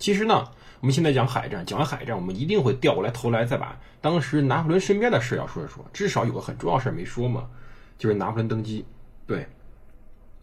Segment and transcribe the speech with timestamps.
[0.00, 0.48] 其实呢，
[0.80, 5.84] 我们现在讲海战，讲完海战，我们一定会调过来头来，再把当时拿破仑身边的事要说一说。
[5.92, 7.46] 至少有个很重要事没说嘛，
[7.96, 8.84] 就是拿破仑登基。
[9.26, 9.46] 对。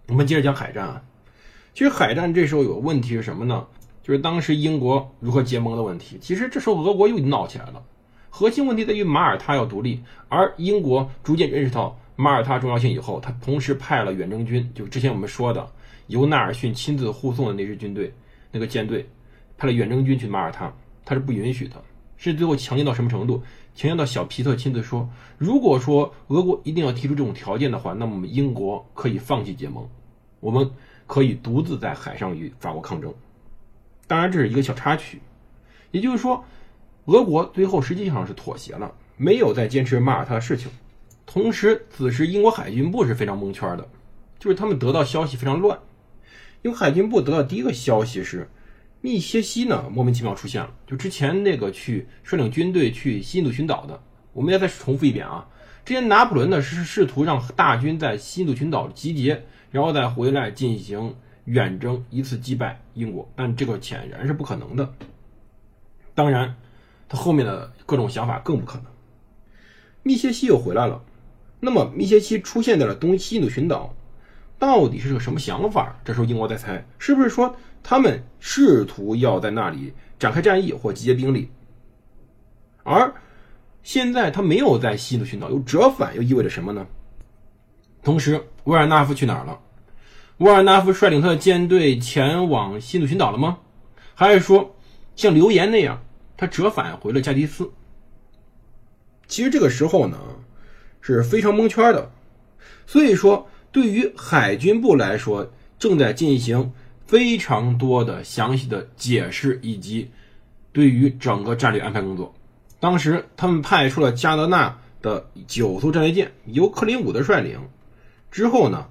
[0.08, 1.02] 我们接着讲海战啊，
[1.74, 3.68] 其实海战这时候有个问题是什么呢？
[4.04, 6.18] 就是当时英国如何结盟的问题。
[6.22, 7.84] 其实这时候俄国又闹起来了，
[8.30, 15.68] 核心问题在于马耳他要独立，而英国逐渐认识到马耳他重要性以后，他同时派了远征军，就之前我们说的
[16.06, 18.14] 由纳尔逊亲自护送的那支军队，
[18.50, 19.06] 那个舰队
[19.58, 20.72] 派了远征军去马耳他，
[21.04, 21.84] 他是不允许的，
[22.16, 23.42] 是最后强硬到什么程度？
[23.76, 29.88] 强硬到小皮特亲自说，如果说俄国一定要提出这种条件的话，那么我们英国可以放弃结盟。
[30.40, 30.70] 我们
[31.08, 33.14] 可以独自在海上与法国抗争，
[34.06, 35.20] 当然这是一个小插曲，
[35.92, 36.46] 也就是说，
[37.06, 40.72] 俄国最后实际上是妥协了，没有再坚持马耳他的事情。
[41.26, 43.88] 同时，此时英国海军部是非常蒙圈的，
[44.38, 45.80] 就是他们得到消息非常乱。
[46.62, 48.50] 因为海军部得到第一个消息是，
[49.02, 54.02] 密歇西呢莫名其妙出现了，就之前那个去率领军队去西印度群岛的，
[54.34, 55.48] 我们要再重复一遍啊，
[55.86, 59.45] 之前拿破仑呢是试图让大军在西印度群岛集结。
[59.70, 64.94] 然后再回来进行远征，一次击败英国，但这个显然是不可能的。
[66.16, 66.56] 当然，
[67.09, 68.86] 他后面的各种想法更不可能。
[70.03, 71.03] 密歇西又回来了，
[71.59, 73.94] 那么密歇西出现在了东西印度群岛，
[74.58, 76.00] 到底是个什么想法？
[76.06, 77.58] 这时候英国在猜，是不是说
[77.90, 81.50] 他们试图要在那里展开战役或集结兵力？
[82.84, 83.14] 而
[83.82, 86.86] 现在他没有在西印度群岛，又折返，又意味着什么呢？
[88.03, 89.58] 同时，沃尔纳夫去哪儿了？
[90.40, 93.59] 沃尔纳夫率领他的舰队前往西印度群岛了吗？
[94.14, 94.76] 还是说，
[95.16, 96.03] 像流言那样，
[96.36, 97.72] 他折返回了加的斯？
[99.30, 100.20] 其实这个时候呢，
[101.00, 102.12] 是非常蒙圈的。
[102.86, 105.50] 所以说，对于海军部来说，
[105.80, 106.74] 正在进行
[107.07, 110.12] 非常多的详细的解释以及
[110.72, 112.34] 对于整个战略安排工作。
[112.79, 117.59] 当时他们派出了加德纳的九艘战列舰，由克林伍德率领。
[118.29, 118.85] 之后呢，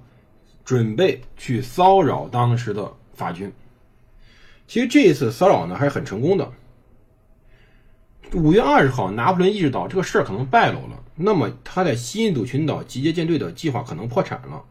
[0.65, 3.53] 准备去骚扰当时的法军。
[4.67, 6.51] 其实这一次骚扰呢还是很成功的。
[8.33, 14.61] 五月二十号，拿破仑意识到这个事儿可能败露了，那么他在西印度群岛集结舰队的计划可能破产了。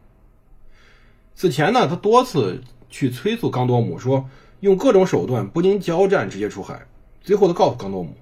[1.33, 2.61] 此前呢，他多次
[2.97, 4.27] 去催促冈多姆说，
[4.61, 6.87] 用各种手段不经交战直接出海。
[7.21, 8.15] 最后，他告诉冈多姆，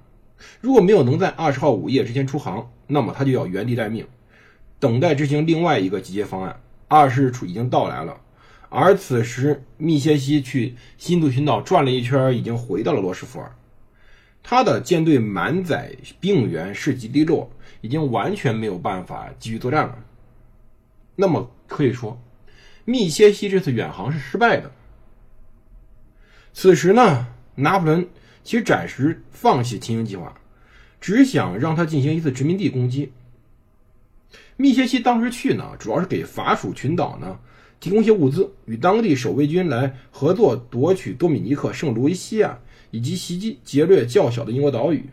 [0.60, 4.06] 如果没有能在二十号午夜之前出航，那么他就要原地待命。
[4.78, 6.60] 等待执行另外一个集结方案。
[6.90, 8.18] 二十日出已经到来了，
[8.68, 13.56] 而此时密歇西去新度群岛转了一圈，已经回到了罗斯福尔。
[14.44, 17.50] 他的舰队满载病员，士气低落，
[17.80, 19.98] 已经完全没有办法继续作战了。
[21.16, 22.20] 那么可以说，
[22.86, 24.72] 密歇西这次远航是失败的。
[26.54, 28.08] 此时呢，拿破仑
[28.44, 30.40] 其实暂时放弃进行计划，
[31.02, 33.12] 只想让他进行一次殖民地攻击。
[34.56, 37.40] 密歇西当时去呢，主要是给法属群岛呢
[37.80, 42.60] 提供一些物资，与当地守卫军来合作夺取多米尼克、圣卢维西亚，
[42.92, 45.10] 以及袭击劫掠较小的英国岛屿。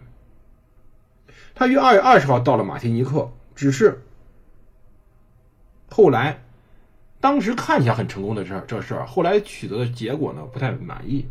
[1.54, 4.02] 他于二月二十号到了马提尼克，只是
[5.90, 6.44] 后来
[7.22, 11.24] 当时看起来很成功的这这事儿，后来取得的结果呢不太满意。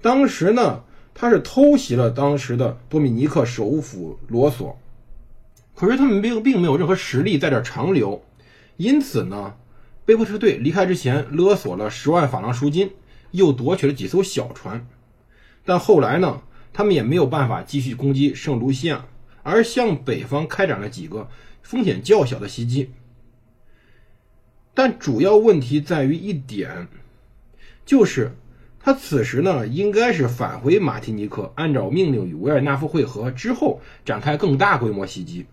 [0.00, 0.82] 当时呢，
[1.12, 4.78] 他是偷袭了当时的多米尼克首府罗索。
[5.74, 8.22] 可是他们并并没有任何实力在这长留，
[8.78, 9.56] 因此呢，
[10.06, 10.56] 被迫撤退。
[10.56, 12.90] 离开之前勒索了十万法郎赎金，
[13.30, 14.86] 又夺取了几艘小船。
[15.66, 16.40] 但后来呢，
[16.72, 19.04] 他们也没有办法继续攻击圣卢西亚，
[19.42, 21.28] 而向北方开展了几个
[21.62, 22.90] 风险较小的袭击。
[24.74, 26.88] 但主要问题在于一点，
[27.84, 28.32] 就是
[28.78, 35.46] 他此时呢，应该是返回马提尼克，按照命令与维尔纳夫会合之后，展开更大规模袭击。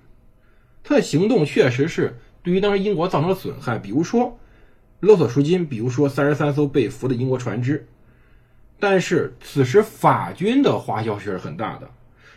[0.83, 4.37] 他的行动确实是对于当时英国造成了损害，比如说
[5.01, 7.85] 勒索赎金，比如说三十三艘被俘的英国船只。
[8.79, 11.89] 但是此时法军的花销却是很大的，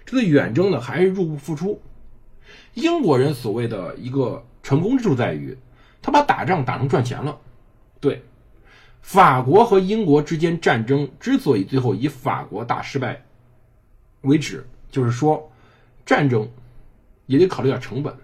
[0.07, 1.81] 这个远征呢还是入不敷出。
[2.75, 5.57] 英国人所谓的一个成功之处在于，
[6.03, 7.39] 他把打仗打成赚钱了，
[8.01, 8.23] 对，
[9.03, 13.23] 法国和英国之间战争之所以最后以法国大失败
[14.23, 15.51] 为止，就是说，
[16.07, 16.49] 战争
[17.27, 18.15] 也得考虑点成本，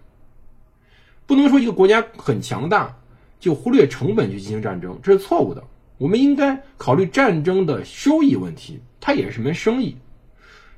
[1.27, 2.97] 不能说一个国家很强大
[3.39, 5.63] 就忽略成本去进行战争，这是错误的。
[5.99, 9.97] 我们应该考虑战争的收益问题，它也是门生意，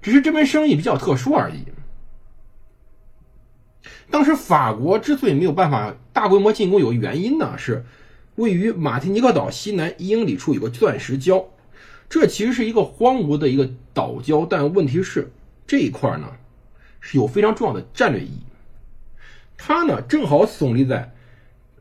[0.00, 1.64] 只是这门生意比较特殊而已。
[4.10, 7.84] 当时法国之所以没有办法大规模进攻，有个原因呢，是
[8.36, 11.44] 位于马提尼克岛西南一英里处有个钻石礁，
[12.08, 15.30] 这其实是一个荒芜的一个岛礁，但问题是
[15.66, 16.32] 这一块呢
[17.00, 18.42] 是有非常重要的战略意义，
[19.58, 21.12] 它呢正好耸立在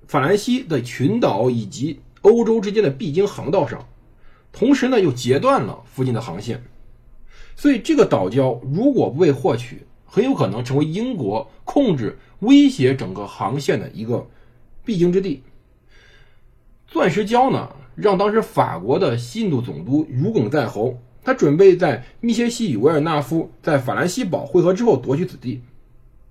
[0.05, 3.87] 法兰西的群岛以及欧洲之间的必经航道上，
[4.51, 6.61] 同时呢又截断了附近的航线，
[7.55, 14.27] 所以这个岛礁如果不被获取，很有可能成为英国控制、威胁整个航线的一个
[14.83, 15.43] 必经之地。
[16.87, 25.61] 钻石礁呢，让当时法国的西印度总督如鲠在喉，他准备在密歇西与维尔纳夫在法兰西堡会合之后夺取此地。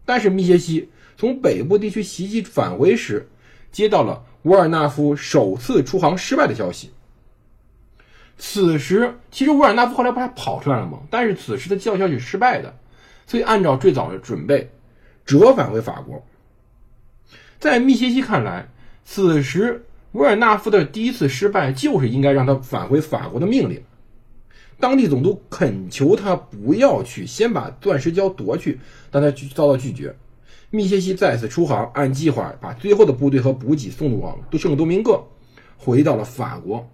[0.06, 3.28] 但是密歇西从北部地区袭击返回时，
[3.70, 6.90] 接到了维尔纳夫首次出航失败的消息。
[8.38, 11.00] 此时，其实维尔纳夫后来不还跑出来了吗？
[11.10, 12.74] 但是此时的叫消息失败的。
[13.26, 14.70] 所以，按照最早的准备，
[15.24, 16.24] 折返回法国。
[17.58, 18.68] 在密歇西看来，
[19.04, 23.82] 此时维尔纳夫的第一次失败就是应该让他返回法国的命令。
[24.78, 28.78] 当地总督恳求他不要去，先把钻石礁夺去，
[29.10, 30.14] 但他遭到拒绝。
[30.70, 35.24] 密歇西再次出航，按计划把最后的部队和补给送往圣多明各，
[35.76, 36.88] 回到了法国。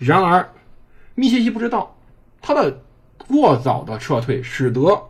[0.00, 0.48] 然而，
[1.14, 1.96] 密歇西不知道
[2.42, 2.80] 他的。
[3.28, 5.02] 过早的撤退，使得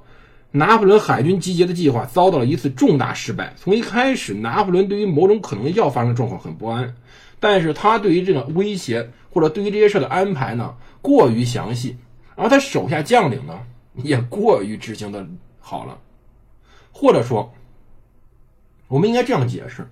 [0.51, 3.53] 拿破仑海军集结的计划遭到了一次重大失败。
[3.57, 6.95] 从一开始，拿破仑对于某种可能要发生的状况很不安，
[7.41, 11.97] 但是他对于这个威胁或者对于这些事的安排呢，过于详细，
[12.37, 13.61] 而他手下将领呢，
[13.95, 15.27] 也过于执行的
[15.59, 15.99] 好了。
[16.93, 17.53] 或者说，
[18.87, 19.89] 我们应该这样解释：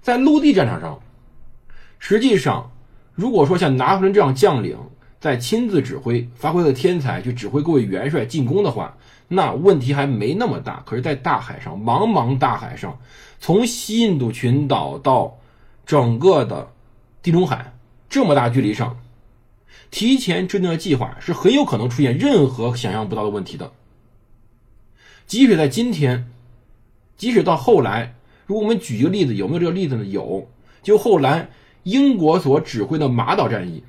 [0.00, 0.98] 在陆地战场上，
[1.98, 2.72] 实际上，
[3.14, 4.78] 如果说像拿破仑这样将领，
[5.22, 8.96] 在亲自指挥、发挥了天才去指挥各位元帅进攻的话，
[9.28, 10.82] 那问题还没那么大。
[10.84, 12.98] 可是，在大海上，茫茫大海上，
[13.38, 15.38] 从西印度群岛到
[15.86, 16.72] 整个的
[17.22, 17.72] 地中海
[18.08, 18.98] 这么大距离上，
[19.92, 23.70] 提前制定的计划是很有可能出现任何想象不到的问题的。
[25.28, 26.32] 即使在今天，
[27.16, 28.16] 即使到后来，
[28.46, 30.04] 如果我们举一个例子，有没有这个例子呢？
[30.04, 30.48] 有，
[30.82, 31.50] 就后来
[31.84, 33.84] 英国所指挥的马岛战役。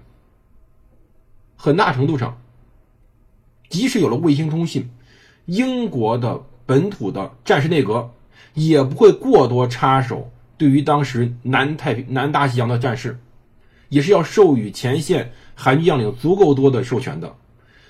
[1.64, 2.42] 很大程度上，
[3.70, 4.90] 即使有了卫星通信，
[5.46, 8.12] 英国的本土的战时内阁
[8.54, 10.30] 也不会过多插手。
[10.58, 13.18] 对于当时南太平、南大西洋的战事，
[13.88, 17.34] 也是要授予前线海军将领足够多的授权的。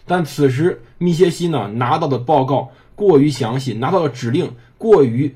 [0.05, 5.35] 但此时密歇西呢拿到的报告过于详细，拿到的指令过于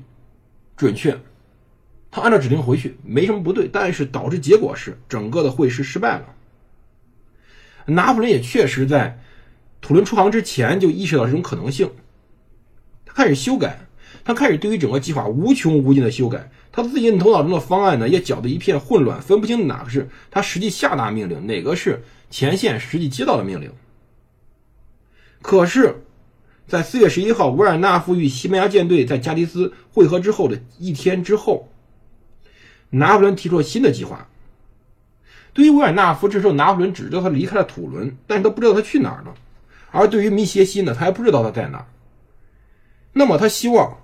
[0.76, 1.18] 准确，
[2.08, 6.26] 他按照指令回去没什么不对，但是导致结果是整个的会师失败了。
[7.88, 9.18] 拿破仑也确实在
[9.80, 11.90] 土伦出航之前就意识到这种可能性，
[13.06, 13.80] 他开始修改，
[14.24, 23.72] 他开始对于整个计划无穷无尽的修改，他自己头脑中的方案呢也搅得一片混乱，分不清哪个是他实际下达命令，哪个是前线实际接到的命令。
[25.40, 26.02] 可是，
[26.66, 31.68] 在四月十一号，维尔纳夫与西班牙舰队在加的斯会合之后的一天之后，
[32.90, 34.28] 拿破仑提出了新的计划。
[35.58, 39.34] 对于维尔纳夫，这时候拿破仑只知道他离开了土伦，但是他不知道他去哪儿了。
[39.90, 41.86] 而对于密歇西呢，他还不知道他在哪儿。
[43.12, 43.96] 那么他希望，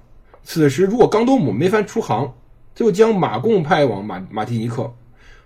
[0.42, 2.34] 此时如果冈多姆没法出航，
[2.74, 4.92] 就将马贡派往马马提尼克。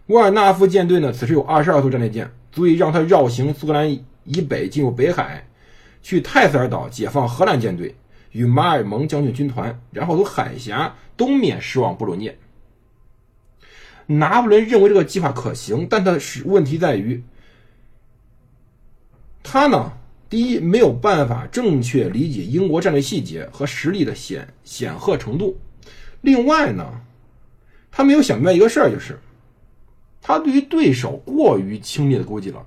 [0.06, 3.92] 维尔纳夫舰队呢，此时有二十二艘战列舰，足以让他绕行苏格兰
[4.24, 5.46] 以北，进入北海，
[6.00, 7.94] 去泰塞尔岛解放荷兰舰队，
[8.32, 12.34] 与马尔蒙将军军团，然后从海峡东面驶往布鲁涅。
[14.10, 17.22] 拿破仑认为这个计划可行，但他是问题在于，
[19.42, 19.92] 他呢，
[20.30, 25.58] 第一没有办法正确理解英国战略细节和实力的显显赫程度，
[26.22, 27.02] 另外呢，
[27.90, 29.20] 他没有想明白一个事儿，就是
[30.22, 32.66] 他对于对手过于轻蔑的估计了，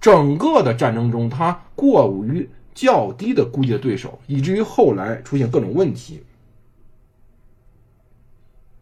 [0.00, 6.22] 整个的战争中，他过于较低的估计了对手，以至于后来出现各种问题，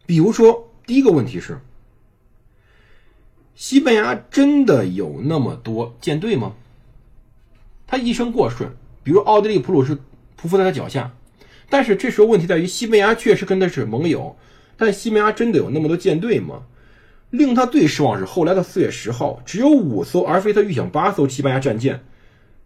[0.04, 1.58] 比如说第一个问题是。
[3.54, 6.54] 西班牙真的有那么多舰队吗？
[7.86, 8.70] 他一生过顺，
[9.02, 9.96] 比如奥地利普鲁士
[10.40, 11.14] 匍匐在他脚下，
[11.68, 14.36] 但是这时候问题在于，西班牙确实跟他是盟友，
[14.76, 16.62] 但西班牙真的有那么多舰队吗？
[17.30, 22.04] 令他最失望是后来的四月十号，只有五艘而非他预想八艘西班牙战舰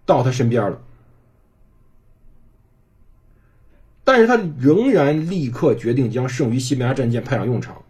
[0.06, 0.80] 到他身边了。
[4.04, 7.82] 但是他仍然立刻决定将剩余西班牙战舰派上用场。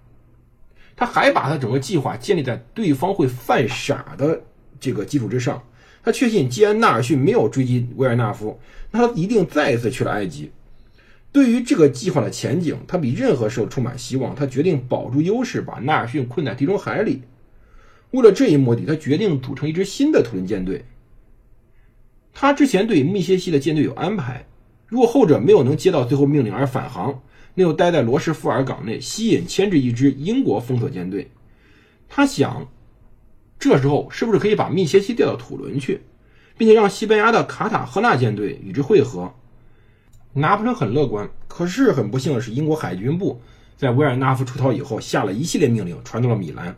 [0.99, 4.43] 他还把他整个计划建立在对方会犯傻的
[4.81, 5.63] 这个基础之上。
[6.03, 8.59] 他确信，既然纳尔逊没有追击维尔纳夫，
[8.91, 10.51] 那他一定再一次去了埃及。
[11.31, 14.35] 对于这个计划的前景，他比任何时候充满希望。
[14.35, 17.23] 他决定保住优势，把纳尔逊困在地中海里。
[18.11, 20.85] 为了这一目的，他决定组成一支新的图伦舰队。
[22.33, 24.47] 他之前对密歇西的舰队有安排。
[24.87, 27.21] 如果后者没有能接到最后命令而返航，
[27.55, 31.31] 那又待在罗什福尔港内，吸引牵制一支英国封锁舰队。
[32.09, 32.69] 他想，
[33.59, 36.01] 这时候是不是可以把密歇西调到土伦去，
[36.57, 39.35] 并且让西班牙的卡塔赫纳舰队与之会合？
[40.33, 43.41] 拿破仑很乐观，可是很不幸的是，英国海军部
[43.77, 46.77] 在维尔纳夫出逃以后，下了一系列命令，传到了米兰。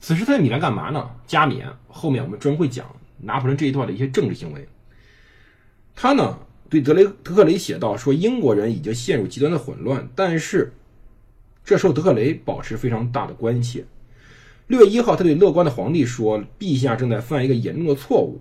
[0.00, 1.10] 此时他在米兰干嘛呢？
[1.26, 1.68] 加冕。
[1.86, 2.86] 后面我们专会讲
[3.18, 4.66] 拿破仑这一段的一些政治行为。
[5.94, 6.38] 他呢？
[6.72, 10.72] 对德雷德克雷写道：“说英国人已经陷入极端的混乱，但是
[11.62, 13.84] 这时候德克雷保持非常大的关切。
[14.68, 18.40] 六月一号，他对乐观的皇帝说：‘陛下正在犯一个严重的错误。’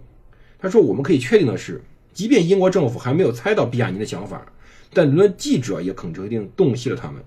[0.57, 1.83] 他说：‘我们可以确定的是，
[2.13, 4.49] 即便英国政府还没有猜到陛下您的想法，
[4.93, 7.21] 但伦敦记者也肯定洞悉了他们。’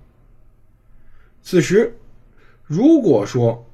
[1.45, 1.99] 此时，
[2.65, 3.67] 如果说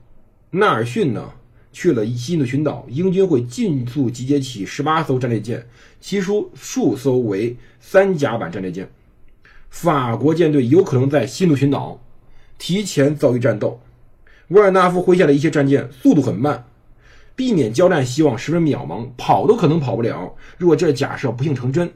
[0.51, 1.35] 纳尔逊呢？”
[1.73, 5.67] 去了西印度群岛，英军会迅速集结起十八艘战列舰，
[6.01, 8.91] 其中数艘为三甲板战列舰。
[9.69, 12.01] 法国舰队有可能在西印度群岛
[12.59, 13.81] 提前遭遇战斗。
[14.49, 16.65] 维尔纳夫麾下的一些战舰速度很慢，
[17.37, 20.35] 避免交战希望十分渺茫，跑都可能跑不了。
[20.59, 21.89] 如果这假设不幸成真，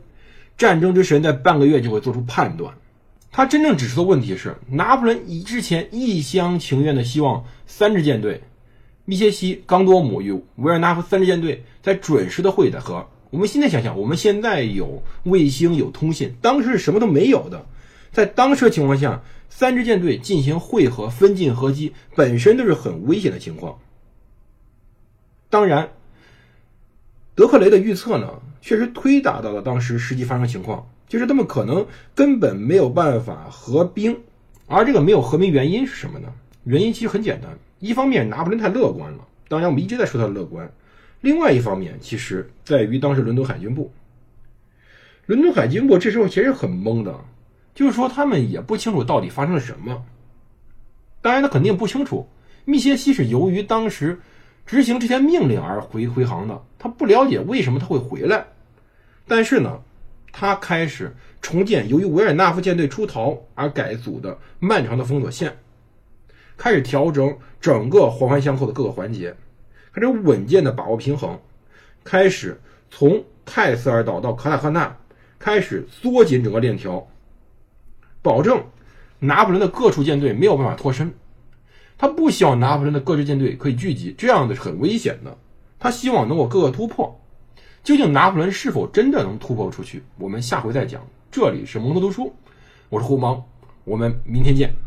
[0.56, 2.72] 战争之神在半个月就会做出判断。
[3.32, 8.40] 他真正指出的问题是，拿破仑以之前一厢情愿的希望三支舰队。
[9.06, 13.06] 密歇西、冈多姆与维尔纳夫三支舰队在准时的会合。
[13.30, 17.66] 我们现在想想，我们现在有卫星、有通信，当时是什么都没有的。
[18.12, 23.78] 在当时的情况下，三支舰队进行会合、分进合击，本身都是很危险的情况。
[25.50, 25.90] 当然，
[27.34, 34.20] 德克雷的预测呢，确实推导到了当时实际发生情况，就是他们可能根本没有办法合兵。
[34.66, 36.32] 而这个没有合兵原因是什么呢？
[36.62, 37.58] 原因其实很简单。
[37.84, 40.72] 一方面，拿破仑太乐观了，当然我们一直在说他乐观。
[41.20, 43.92] 另外一方面，其实在于当时伦敦海军部，
[45.26, 47.14] 伦敦海军部这时候其实很懵的，
[47.74, 50.02] 就是说他们也不清楚到底发生了什么。
[51.20, 52.26] 当然，他肯定不清楚
[52.64, 54.18] 密歇西是由于当时
[54.64, 58.46] 执行这些命令而回回航的，他不了解为什么他会回来。
[59.28, 59.78] 但是呢，
[60.32, 65.54] 他开始重建由于维尔纳夫舰队出逃而改组的漫长的封锁线。
[66.56, 69.34] 开始调整整个环环相扣的各个环节，
[69.92, 71.38] 开始稳健的把握平衡，
[72.02, 74.96] 开始从泰斯尔岛到卡塔赫纳，
[75.38, 77.06] 开始缩紧整个链条，
[78.22, 78.62] 保证
[79.18, 81.12] 拿破仑的各处舰队没有办法脱身。
[81.96, 85.36] 他不希望拿破仑的各支舰队可以聚集，这样的是很危险的。
[85.78, 87.20] 他希望能够各个突破。
[87.82, 90.02] 究竟拿破仑是否真的能突破出去？
[90.18, 91.06] 我们下回再讲。
[91.30, 92.34] 这里是蒙特读书，
[92.88, 93.44] 我是胡芒，
[93.84, 94.83] 我们明天见。